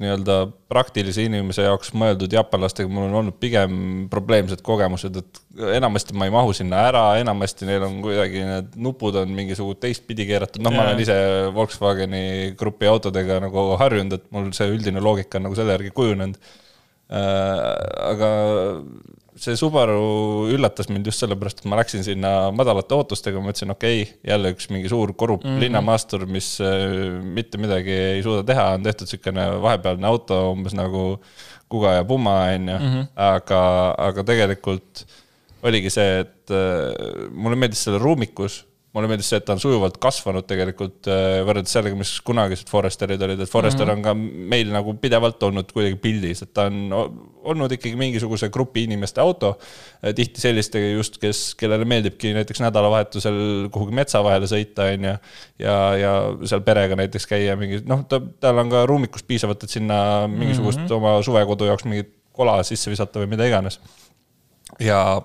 [0.00, 0.38] nii-öelda
[0.72, 5.44] praktilise inimese jaoks mõeldud jaapanlastega mul on olnud pigem probleemsed kogemused, et
[5.76, 10.24] enamasti ma ei mahu sinna ära, enamasti neil on kuidagi need nupud on mingisugune teistpidi
[10.26, 11.16] keeratud, noh, ma olen ise
[11.54, 16.40] Volkswageni grupi autodega nagu harjunud, et mul see üldine loogika on nagu selle järgi kujunenud
[17.06, 18.30] aga
[19.40, 24.00] see Subaru üllatas mind just sellepärast, et ma läksin sinna madalate ootustega, ma mõtlesin, okei
[24.02, 25.64] okay,, jälle üks mingi suur korup mm -hmm.
[25.66, 31.20] linnamaastur, mis äh, mitte midagi ei suuda teha, on tehtud niisugune vahepealne auto umbes nagu
[31.68, 33.06] Kuga ja Puma, on ju, mhm.
[33.16, 33.60] aga,
[33.98, 35.06] aga tegelikult
[35.62, 38.64] oligi see, et äh, mulle meeldis selle ruumikus
[38.96, 43.22] mulle meeldis see, et ta on sujuvalt kasvanud tegelikult äh, võrreldes sellega, mis kunagised Foresterid
[43.22, 44.14] olid, et Forester mm -hmm.
[44.16, 46.94] on ka meil nagu pidevalt olnud kuidagi pildis, et ta on
[47.46, 49.58] olnud ikkagi mingisuguse grupi inimeste auto.
[50.00, 55.14] Äh, tihti sellistega just, kes, kellele meeldibki näiteks nädalavahetusel kuhugi metsa vahele sõita, on ju.
[55.58, 56.12] ja, ja
[56.44, 60.80] seal perega näiteks käia mingi, noh, ta, tal on ka ruumikust piisavalt, et sinna mingisugust
[60.80, 60.92] mm -hmm.
[60.96, 63.80] oma suvekodu jaoks mingit kola sisse visata või mida iganes.
[64.80, 65.22] ja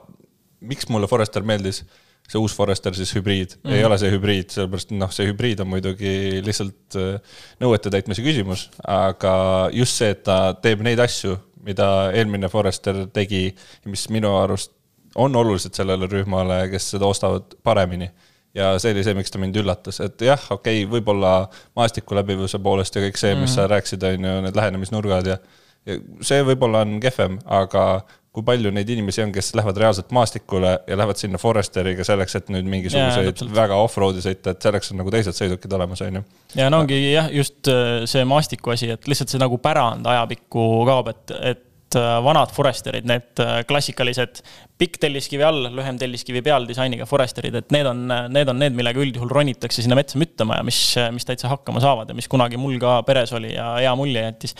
[0.62, 1.86] miks mulle Forester meeldis
[2.32, 3.76] see uus Forester siis hübriid mm, -hmm.
[3.76, 8.70] ei ole see hübriid, sellepärast noh, see hübriid on muidugi lihtsalt äh, nõuete täitmise küsimus,
[8.88, 9.34] aga
[9.76, 13.50] just see, et ta teeb neid asju, mida eelmine Forester tegi,
[13.86, 14.74] mis minu arust
[15.16, 18.08] on olulised sellele rühmale, kes seda ostavad paremini
[18.56, 21.34] ja see oli see, miks ta mind üllatas, et jah, okei okay,, võib-olla
[21.78, 23.56] maastiku läbivuse poolest ja kõik see, mis mm -hmm.
[23.56, 25.38] sa rääkisid, on ju, need lähenemisnurgad ja,
[25.86, 27.86] ja see võib-olla on kehvem, aga
[28.32, 32.54] kui palju neid inimesi on, kes lähevad reaalselt maastikule ja lähevad sinna Foresteriga selleks, et
[32.54, 36.24] nüüd mingisuguseid väga off-road'i sõita, et selleks on nagu teised sõidukid olemas, on ju.
[36.60, 40.70] ja no ongi jah, just äh, see maastiku asi, et lihtsalt see nagu pärand ajapikku
[40.88, 44.40] kaob, et, et Äh, vanad Foresterid, need äh, klassikalised
[44.80, 49.02] pikk telliskivi all, lühem telliskivi peal disainiga Foresterid, et need on, need on need, millega
[49.04, 50.80] üldjuhul ronitakse sinna metsa müttama ja mis,
[51.12, 54.56] mis täitsa hakkama saavad ja mis kunagi mul ka peres oli ja hea mulje jättis.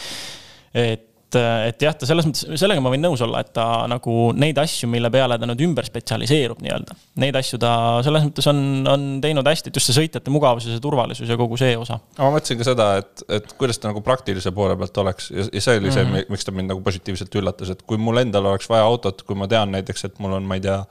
[0.76, 4.32] et et, et jah, ta selles mõttes, sellega ma võin nõus olla, et ta nagu
[4.38, 6.98] neid asju, mille peale ta nüüd ümber spetsialiseerub nii-öelda.
[7.24, 7.74] Neid asju ta
[8.06, 11.60] selles mõttes on, on teinud hästi, et just see sõitjate mugavus ja turvalisus ja kogu
[11.60, 12.00] see osa.
[12.20, 15.64] ma mõtlesin ka seda, et, et kuidas ta nagu praktilise poole pealt oleks ja, ja
[15.64, 16.34] see oli see mm, -hmm.
[16.36, 19.48] miks ta mind nagu positiivselt üllatas, et kui mul endal oleks vaja autot, kui ma
[19.52, 20.82] tean näiteks, et mul on, ma ei tea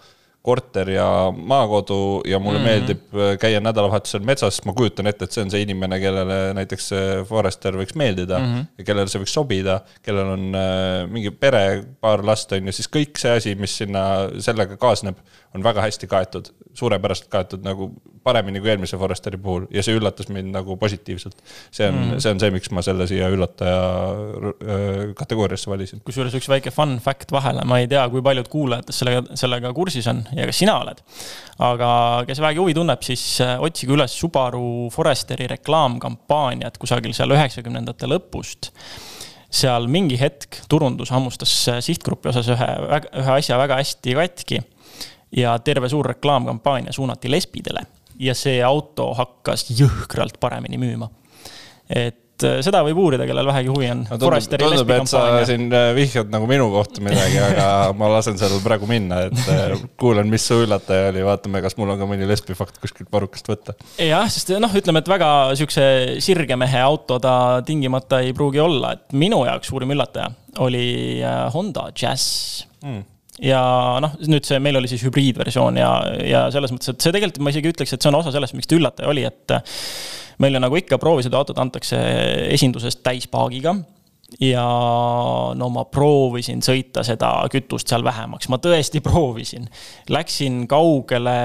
[0.42, 2.68] korter ja maakodu ja mulle mm -hmm.
[2.68, 6.88] meeldib äh, käia nädalavahetusel metsas, ma kujutan ette, et see on see inimene, kellele näiteks
[6.88, 8.66] see Forester võiks meeldida mm -hmm.
[8.79, 12.88] ja kellele see võiks sobida, kellel on äh, mingi pere, paar last on ju, siis
[12.88, 15.20] kõik see asi, mis sinna sellega kaasneb,
[15.55, 20.29] on väga hästi kaetud, suurepäraselt kaetud nagu paremini kui eelmise Foresteri puhul ja see üllatas
[20.33, 21.37] mind nagu positiivselt.
[21.70, 26.03] see on mm., see on see, miks ma selle siia üllataja äh, kategooriasse valisin.
[26.05, 30.09] kusjuures üks väike fun fact vahele, ma ei tea, kui paljud kuulajatest sellega, sellega kursis
[30.12, 31.01] on ja kas sina oled.
[31.61, 31.90] aga
[32.29, 38.73] kes vähegi huvi tunneb, siis äh, otsige üles Subaru Foresteri reklaamkampaaniat kusagil seal üheksakümnendate lõpust
[39.51, 42.69] seal mingi hetk turundus hammustas äh, sihtgrupi osas ühe,
[43.23, 44.61] ühe asja väga hästi katki.
[45.37, 47.87] ja terve suur reklaamkampaania suunati lesbidele
[48.21, 51.11] ja see auto hakkas jõhkralt paremini müüma.
[51.88, 54.18] et äh, seda võib uurida, kellel vähegi huvi on no,.
[54.20, 57.66] tundub, tundub, et sa siin äh, vihjad nagu minu kohta midagi, aga
[58.00, 61.94] ma lasen sellel praegu minna, et äh, kuulan, mis su üllataja oli, vaatame, kas mul
[61.94, 63.76] on ka mõni lesbifakt kuskilt varrukast võtta.
[64.00, 65.87] jah, sest noh, ütleme, et väga sihukese
[66.24, 67.35] sirge mehe auto ta
[67.66, 70.33] tingimata ei pruugi olla, et minu jaoks suurim üllataja
[70.64, 70.85] oli
[71.55, 73.09] Honda Jazz mm
[73.40, 73.61] ja
[74.03, 75.90] noh, nüüd see, meil oli siis hübriidversioon ja,
[76.26, 78.68] ja selles mõttes, et see tegelikult ma isegi ütleks, et see on osa sellest, miks
[78.70, 79.55] ta üllataja oli, et
[80.40, 81.98] meile nagu ikka proovisõiduautod antakse
[82.55, 83.74] esindusest täispaagiga
[84.40, 84.64] ja
[85.59, 89.66] no ma proovisin sõita seda kütust seal vähemaks, ma tõesti proovisin.
[90.12, 91.38] Läksin kaugele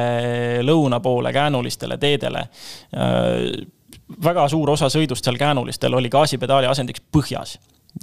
[0.66, 2.48] lõuna poole käänulistele teedele.
[4.24, 7.58] väga suur osa sõidust seal käänulistel oli gaasipedaali asendiks põhjas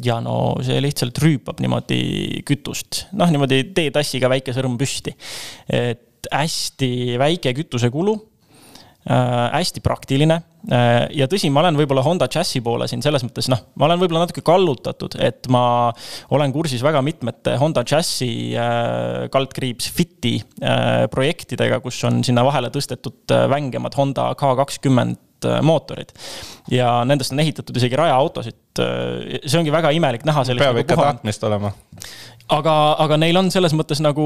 [0.05, 5.15] ja no see lihtsalt rüüpab niimoodi kütust, noh, niimoodi teetassiga väike sõrm püsti.
[5.69, 8.17] et hästi väike kütusekulu
[9.09, 10.39] äh,, hästi praktiline
[10.71, 14.03] äh, ja tõsi, ma olen võib-olla Honda Jazzi poole siin selles mõttes, noh, ma olen
[14.03, 15.65] võib-olla natuke kallutatud, et ma
[16.35, 22.73] olen kursis väga mitmete Honda Jazzi äh, kaldkriips Fiti äh, projektidega, kus on sinna vahele
[22.75, 26.13] tõstetud äh, vängemad Honda K kakskümmend Äh, mootorid.
[26.71, 28.59] ja nendest on ehitatud isegi rajaautosid.
[28.79, 31.73] Äh, see ongi väga imelik näha peab ikka tahtmist olema.
[32.57, 34.25] Aga, aga neil on selles mõttes nagu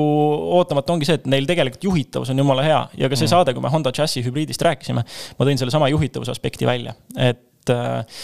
[0.59, 2.81] ootamatu ongi see, et neil tegelikult juhitavus on jumala hea.
[3.03, 3.35] Ja ka see mm.
[3.35, 5.07] saade, kui me Honda Jazzi hübriidist rääkisime,
[5.39, 8.21] ma tõin sellesama juhitavuse aspekti välja, et äh,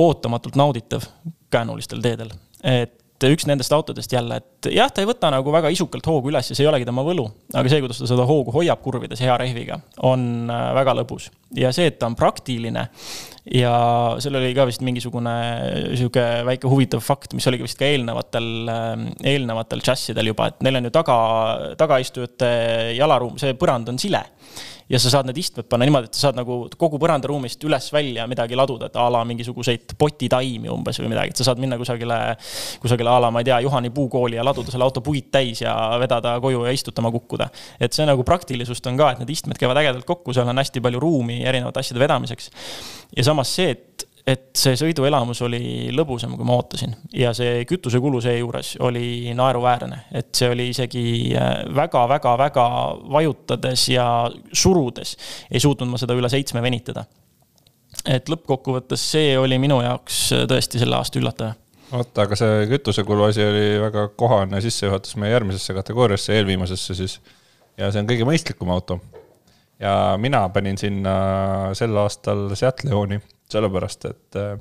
[0.00, 1.06] ootamatult nauditav
[1.50, 5.70] käänulistel teedel, et et üks nendest autodest jälle, et jah, ta ei võta nagu väga
[5.74, 8.54] isukalt hoogu üles ja see ei olegi tema võlu, aga see, kuidas ta seda hoogu
[8.54, 11.28] hoiab kurvides hea rehviga, on äh, väga lõbus.
[11.56, 12.86] ja see, et ta on praktiline
[13.50, 13.74] ja
[14.22, 15.34] seal oli ka vist mingisugune
[15.98, 20.80] sihuke väike huvitav fakt, mis oligi vist ka eelnevatel, äh, eelnevatel džässidel juba, et neil
[20.80, 21.16] on ju taga,
[21.80, 22.52] tagaistujate
[22.96, 24.24] jalaruum, see põrand on sile
[24.90, 28.58] ja sa saad need istmed panna niimoodi, et sa saad nagu kogu põrandaruumist üles-välja midagi
[28.58, 32.18] laduda, et a la mingisuguseid potitaimi umbes või midagi, et sa saad minna kusagile,
[32.82, 35.74] kusagile a la, ma ei tea, Juhani puukooli ja laduda selle auto puid täis ja
[36.02, 37.50] vedada koju ja istutama kukkuda.
[37.80, 40.82] et see nagu praktilisust on ka, et need istmed käivad ägedalt kokku, seal on hästi
[40.82, 42.50] palju ruumi erinevate asjade vedamiseks.
[43.16, 45.62] ja samas see, et et see sõiduelamus oli
[45.94, 51.04] lõbusam, kui ma ootasin ja see kütusekulu seejuures oli naeruväärne, et see oli isegi
[51.76, 54.06] väga-väga-väga äh, vajutades ja
[54.52, 55.16] surudes
[55.50, 57.06] ei suutnud ma seda üle seitsme venitada.
[58.06, 61.56] et lõppkokkuvõttes see oli minu jaoks äh, tõesti selle aasta üllataja
[61.96, 67.20] oota, aga see kütusekulu asi oli väga kohane sissejuhatus meie järgmisesse kategooriasse, eelviimasesse siis.
[67.78, 69.00] ja see on kõige mõistlikum auto.
[69.80, 73.20] ja mina panin sinna sel aastal Seat Leoni
[73.52, 74.54] sellepärast et äh,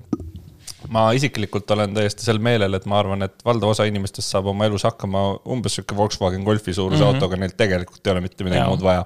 [0.93, 4.67] ma isiklikult olen täiesti sel meelel, et ma arvan, et valdav osa inimestest saab oma
[4.69, 7.15] elus hakkama umbes sihuke Volkswagen Golfi suuruse mm -hmm.
[7.15, 9.06] autoga, neil tegelikult ei ole mitte midagi muud vaja.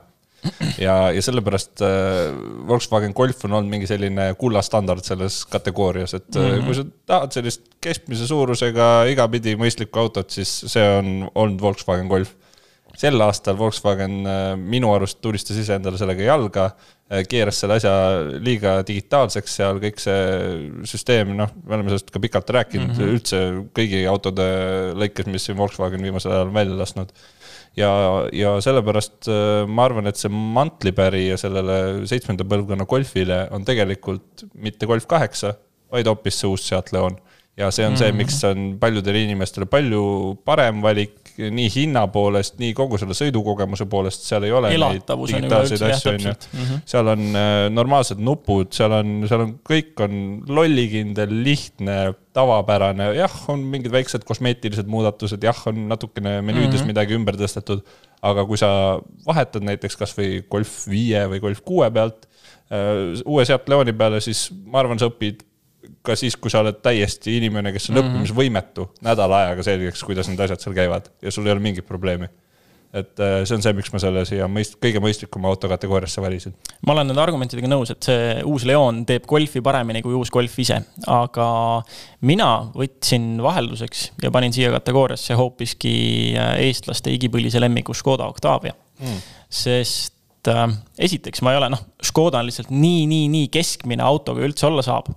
[0.77, 2.33] ja, ja sellepärast äh,
[2.67, 6.65] Volkswagen Golf on olnud mingi selline kullastandard selles kategoorias, et mm -hmm.
[6.65, 12.35] kui sa tahad sellist keskmise suurusega igapidi mõistlikku autot, siis see on olnud Volkswagen Golf
[12.97, 16.67] sel aastal Volkswagen äh, minu arust tulistas ise endale sellega jalga,
[17.09, 17.93] äh, keeras selle asja
[18.43, 20.19] liiga digitaalseks seal, kõik see
[20.89, 23.15] süsteem, noh, me oleme sellest ka pikalt rääkinud mm, -hmm.
[23.15, 23.41] üldse
[23.79, 24.45] kõigi autode
[24.99, 27.13] lõikes, mis siin Volkswagen viimasel ajal on välja lasknud.
[27.77, 27.89] ja,
[28.31, 34.45] ja sellepärast äh, ma arvan, et see mantlipäri ja sellele seitsmenda põlvkonna Golfile on tegelikult
[34.53, 35.55] mitte Golf kaheksa,
[35.91, 37.17] vaid hoopis see uus Seat Leon
[37.57, 37.99] ja see on mm -hmm.
[37.99, 38.17] see, Mhm.
[38.17, 44.25] miks on paljudele inimestele palju parem valik nii hinna poolest, nii kogu selle sõidukogemuse poolest,
[44.27, 46.33] seal ei ole elatavus ju digitaalseid asju, on ju.
[46.33, 46.81] -hmm.
[46.89, 50.17] seal on äh, normaalsed nupud, seal on, seal on, kõik on
[50.47, 51.97] lollikindel, lihtne,
[52.33, 56.93] tavapärane, jah, on mingid väiksed kosmeetilised muudatused, jah, on natukene menüüdes mm -hmm.
[56.93, 57.85] midagi ümber tõstetud.
[58.23, 62.27] aga kui sa vahetad näiteks kasvõi Golf viie või Golf kuue pealt
[62.71, 65.43] äh, uue Seat Leoni peale, siis ma arvan, sa õpid
[66.03, 68.13] ka siis, kui sa oled täiesti inimene, kes on mm -hmm.
[68.13, 72.29] õppimisvõimetu, nädala ajaga selgeks, kuidas need asjad seal käivad ja sul ei ole mingit probleemi.
[72.93, 76.53] et äh, see on see, miks ma selle siia mõist-, kõige mõistlikuma auto kategooriasse valisin.
[76.85, 80.59] ma olen nende argumentidega nõus, et see uus Leon teeb golfi paremini kui uus Golf
[80.59, 81.47] ise, aga
[82.21, 85.95] mina võtsin vahelduseks ja panin siia kategooriasse hoopiski
[86.37, 89.17] äh, eestlaste igipõlise lemmiku Škoda Octavia mm..
[89.49, 90.12] sest
[90.51, 90.65] äh,
[90.99, 94.67] esiteks ma ei ole, noh, Škoda on lihtsalt nii, nii, nii keskmine auto, kui üldse
[94.67, 95.11] olla saab.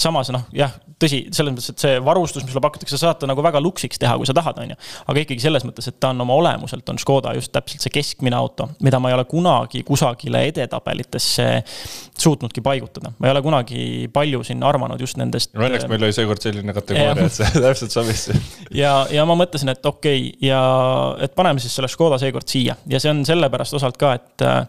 [0.00, 3.28] samas noh, jah, tõsi, selles mõttes, et see varustus, mis sulle pakutakse, sa saad ta
[3.28, 4.78] nagu väga luksiks teha, kui sa tahad, on ju.
[5.10, 8.36] aga ikkagi selles mõttes, et ta on oma olemuselt, on Škoda just täpselt see keskmine
[8.38, 11.48] auto, mida ma ei ole kunagi kusagile edetabelitesse
[12.18, 13.12] suutnudki paigutada.
[13.18, 13.84] ma ei ole kunagi
[14.14, 15.54] palju sinna arvanud just nendest.
[15.54, 18.28] no õnneks meil oli seekord selline kategooria, et see täpselt sobis.
[18.74, 20.60] ja, ja ma mõtlesin, et okei okay, ja
[21.24, 24.63] et paneme siis selle Škoda seekord siia ja see on sellepärast osalt ka, et äh,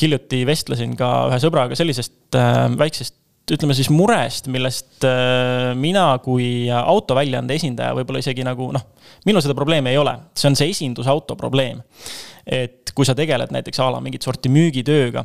[0.00, 3.16] hiljuti vestlesin ka ühe sõbraga sellisest äh, väiksest
[3.50, 8.84] ütleme siis murest, millest äh, mina kui autoväljaande esindaja võib-olla isegi nagu noh,
[9.26, 11.82] minul seda probleemi ei ole, see on see esindusauto probleem.
[12.46, 15.24] et kui sa tegeled näiteks a la mingit sorti müügitööga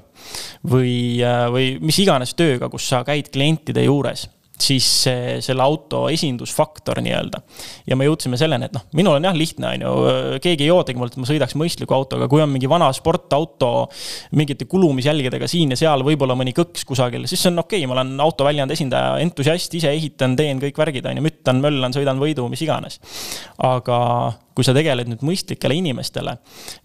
[0.70, 1.22] või,
[1.54, 4.28] või mis iganes tööga, kus sa käid klientide juures
[4.62, 4.86] siis
[5.44, 7.42] selle auto esindusfaktor nii-öelda.
[7.88, 10.14] ja me jõudsime selleni, et noh, minul on jah lihtne, on ju,
[10.44, 13.72] keegi ei ootagi mult, et ma sõidaks mõistliku autoga, kui on mingi vana sportauto
[14.38, 17.98] mingite kulumisjälgedega siin ja seal, võib-olla mõni kõks kusagil, siis see on okei okay,, ma
[18.00, 22.48] olen autoväljaande esindaja, entusiast, ise ehitan, teen kõik värgid, on ju, müttan, möllan, sõidan võidu,
[22.52, 23.00] mis iganes.
[23.66, 24.00] aga
[24.56, 26.38] kui sa tegeled nüüd mõistlikele inimestele,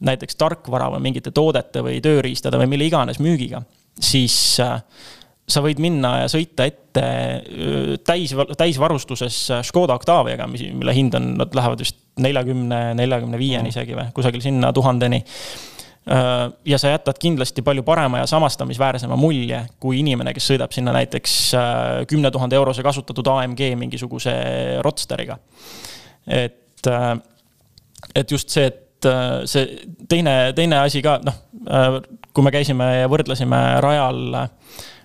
[0.07, 3.63] näiteks tarkvara või mingite toodete või tööriistade või mille iganes müügiga,
[4.01, 4.81] siis äh,
[5.51, 7.05] sa võid minna ja sõita ette
[8.07, 13.97] täis, täisvarustuses Škoda Octaviaga, mis, mille hind on, nad lähevad vist neljakümne, neljakümne viieni isegi
[13.97, 15.23] või kusagil sinna tuhandeni.
[16.65, 21.35] ja sa jätad kindlasti palju parema ja samastamisväärsema mulje kui inimene, kes sõidab sinna näiteks
[22.09, 24.33] kümne tuhande eurose kasutatud AMG mingisuguse
[24.81, 25.39] Rodsteriga.
[26.27, 26.89] et,
[28.15, 29.11] et just see, et
[29.45, 29.67] see
[30.09, 31.37] teine, teine asi ka, noh,
[32.33, 34.49] kui me käisime ja võrdlesime rajal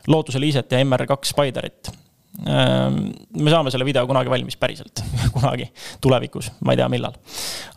[0.07, 1.91] Lootuse Liiset ja MR2 Spiderit.
[2.35, 4.99] me saame selle video kunagi valmis, päriselt
[5.35, 5.69] kunagi
[6.03, 7.15] tulevikus, ma ei tea, millal.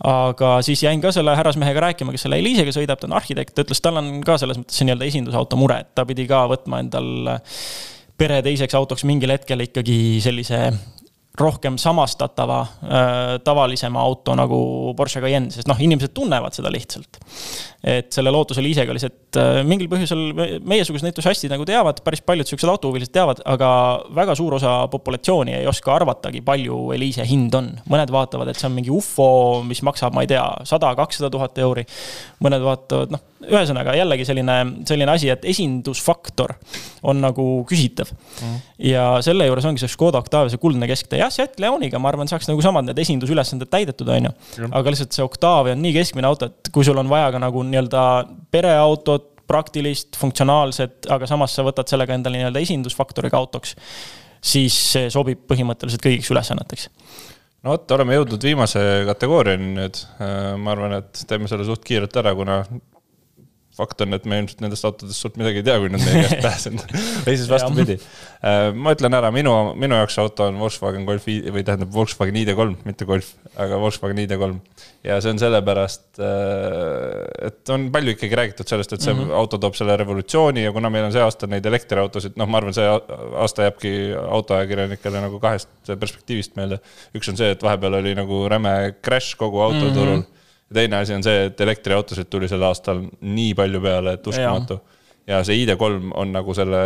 [0.02, 3.62] aga siis jäin ka selle härrasmehega rääkima, kes selle Eliisega sõidab, ta on arhitekt, ta
[3.62, 7.30] ütles, tal on ka selles mõttes nii-öelda esindusauto mure, et ta pidi ka võtma endal
[8.18, 10.64] pere teiseks autoks mingil hetkel ikkagi sellise
[11.40, 14.58] rohkem samastatava äh, tavalisema auto nagu
[14.96, 17.20] Porsche Cayenne, sest noh, inimesed tunnevad seda lihtsalt.
[17.78, 20.24] et selle Lootuse liisega lihtsalt äh, mingil põhjusel
[20.66, 23.70] meiesugused entusiastid nagu teavad, päris paljud siuksed autohuvilised teavad, aga
[24.18, 27.70] väga suur osa populatsiooni ei oska arvatagi, palju Eliise hind on.
[27.90, 29.28] mõned vaatavad, et see on mingi ufo,
[29.66, 31.86] mis maksab, ma ei tea, sada, kakssada tuhat euri.
[32.42, 34.56] mõned vaatavad, noh, ühesõnaga jällegi selline,
[34.88, 36.54] selline asi, et esindusfaktor
[37.06, 38.56] on nagu küsitav mm..
[38.90, 42.30] ja selle juures ongi see Škoda Octavia, see kuldne kesktee, jah, Seat Leoniga, ma arvan,
[42.30, 44.68] saaks nagu samad need esindusülesanded täidetud, on ju.
[44.68, 47.64] aga lihtsalt see Octavia on nii keskmine auto, et kui sul on vaja ka nagu
[47.68, 48.04] nii-öelda
[48.54, 53.72] pereautot, praktilist, funktsionaalset, aga samas sa võtad sellega endale nii-öelda esindusfaktoriga autoks,
[54.44, 56.90] siis see sobib põhimõtteliselt kõigiks ülesanneteks
[57.64, 60.04] no vot, oleme jõudnud viimase kategooriani nüüd.
[60.62, 62.60] ma arvan, et teeme selle suht kiirelt ära, kuna
[63.78, 66.42] fakt on, et me ilmselt nendest autodest suurt midagi ei tea, kui nad meie käest
[66.46, 66.94] pääsenud
[67.26, 67.96] või siis vastupidi.
[68.78, 73.06] ma ütlen ära, minu, minu jaoks auto on Volkswagen Golf või tähendab Volkswagen ID3, mitte
[73.08, 74.48] Golf, aga Volkswagen ID3.
[75.06, 76.06] ja see on sellepärast,
[77.48, 79.36] et on palju ikkagi räägitud sellest, et see mm -hmm.
[79.42, 82.74] auto toob selle revolutsiooni ja kuna meil on see aasta neid elektriautosid, noh, ma arvan,
[82.74, 83.94] see aasta jääbki
[84.38, 86.80] autoajakirjanikele nagu kahest perspektiivist meelde.
[87.14, 90.22] üks on see, et vahepeal oli nagu räme crash kogu autoturul mm.
[90.22, 90.37] -hmm
[90.68, 94.80] ja teine asi on see, et elektriautosid tuli sel aastal nii palju peale, et uskumatu.
[95.26, 96.82] ja see ID3 on nagu selle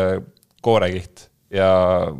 [0.63, 1.69] koorekiht ja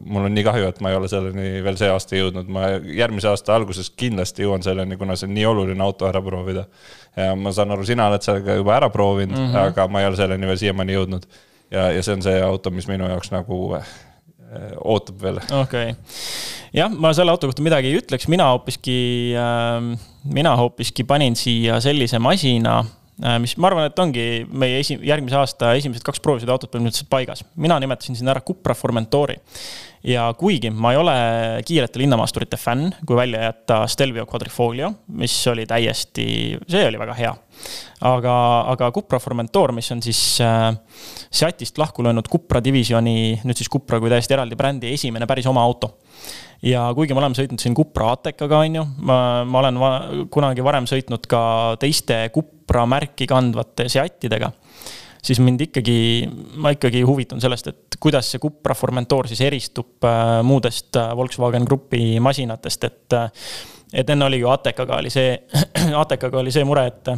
[0.05, 3.31] mul on nii kahju, et ma ei ole selleni veel see aasta jõudnud, ma järgmise
[3.31, 6.67] aasta alguses kindlasti jõuan selleni, kuna see on nii oluline auto ära proovida.
[7.17, 9.73] ja ma saan aru, sina oled sellega juba ära proovinud mm, -hmm.
[9.73, 11.27] aga ma ei ole selleni veel siiamaani jõudnud.
[11.71, 13.79] ja, ja see on see auto, mis minu jaoks nagu
[14.85, 15.43] ootab veel.
[15.43, 15.95] okei okay.,
[16.73, 18.99] jah, ma selle auto kohta midagi ei ütleks, mina hoopiski
[19.39, 19.93] äh,,
[20.25, 23.02] mina hoopiski panin siia sellise masina Äh,
[23.43, 27.45] mis ma arvan, et ongi meie esi-, järgmise aasta esimesed kaks proovisõiduautot põhimõtteliselt paigas.
[27.61, 29.37] mina nimetasin siin ära Cupra Formentori.
[30.03, 31.15] ja kuigi ma ei ole
[31.65, 37.35] kiirete linnamaasturite fänn, kui välja jätta Stelvio Quadrifoglio, mis oli täiesti, see oli väga hea.
[38.01, 38.35] aga,
[38.73, 40.73] aga Cupra Formentor, mis on siis äh,
[41.31, 45.63] Seatist lahku löönud Cupra divisjoni, nüüd siis Cupra kui täiesti eraldi brändi esimene päris oma
[45.63, 45.99] auto
[46.67, 49.93] ja kuigi me oleme sõitnud siin Cupra Atekaga, on ju, ma, ma olen va
[50.33, 51.43] kunagi varem sõitnud ka
[51.83, 54.53] teiste Cupra märki kandvate Seatidega,
[55.23, 55.99] siis mind ikkagi,
[56.63, 61.67] ma ikkagi huvitun sellest, et kuidas see Cupra Formentor siis eristub äh, muudest äh, Volkswagen
[61.69, 63.31] Grupi masinatest, et äh,
[63.93, 65.35] et enne oli ju Atekaga oli see,
[66.03, 67.11] Atekaga oli see mure, et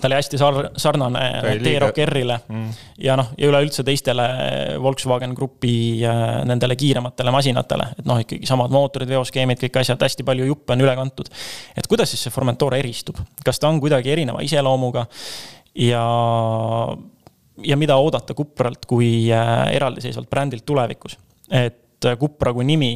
[0.00, 1.22] ta oli hästi sar-, sarnane
[1.62, 2.68] T-Rock R-ile mm.
[3.04, 4.26] ja noh, ja üleüldse teistele
[4.82, 6.02] Volkswagen Grupi
[6.48, 10.84] nendele kiirematele masinatele, et noh, ikkagi samad mootorid, veoskeemid, kõik asjad, hästi palju juppe on
[10.84, 11.30] üle kantud.
[11.76, 15.06] et kuidas siis see Formentor eristub, kas ta on kuidagi erineva iseloomuga
[15.74, 16.04] ja,
[17.62, 21.18] ja mida oodata Cupralt kui äh, eraldiseisvalt brändilt tulevikus?
[21.50, 22.92] et et Cupra kui nimi,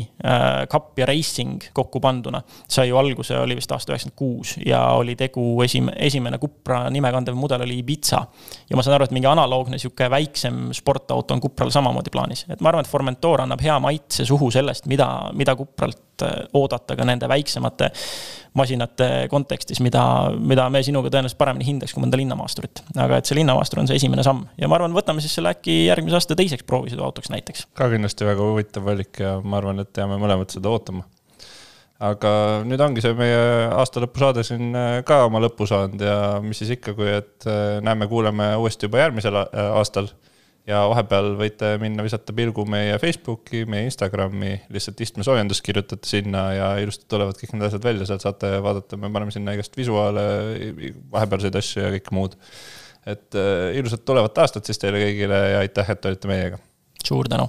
[0.71, 4.83] Cup äh, ja Racing kokku panduna, sai ju alguse, oli vist aasta üheksakümmend kuus ja
[4.99, 8.25] oli tegu esim-, esimene Cupra nime kandev mudel oli Ibiza.
[8.71, 12.61] ja ma saan aru, et mingi analoogne sihuke väiksem sportauto on Cupral samamoodi plaanis, et
[12.61, 17.07] ma arvan, et Formentor annab hea maitse suhu sellest, mida, mida Cupralt äh, oodata ka
[17.09, 17.91] nende väiksemate
[18.59, 20.03] masinate kontekstis, mida,
[20.39, 22.83] mida me sinuga tõenäoliselt paremini hindaks kui mõnda linnamaasturit.
[22.97, 25.85] aga et see linnamaastur on see esimene samm ja ma arvan, võtame siis selle äkki
[25.87, 27.69] järgmise aasta teiseks proovisõiduautoks näiteks.
[27.79, 31.05] ka kindlasti väga huvitav valik ja ma arvan, et jääme mõlemad seda ootama.
[31.99, 32.33] aga
[32.69, 33.43] nüüd ongi see meie
[33.75, 37.79] aasta lõpusaade siin äh, ka oma lõppu saanud ja mis siis ikka, kui et äh,
[37.85, 40.11] näeme-kuuleme uuesti juba järgmisel aastal
[40.69, 46.73] ja vahepeal võite minna visata pilgu meie Facebooki, meie Instagrami, lihtsalt istmesoojendus kirjutate sinna ja
[46.83, 50.27] ilusti tulevad kõik need asjad välja, sealt saate vaadata, me paneme sinna igast visuaale,
[51.15, 52.37] vahepealseid asju ja kõike muud.
[53.09, 56.61] et äh, ilusat tulevat aastat siis teile kõigile ja aitäh, et olite meiega.
[57.05, 57.49] suur tänu